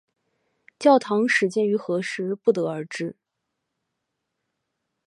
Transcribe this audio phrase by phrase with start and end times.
[0.79, 3.15] 教堂始建于何时不得而知。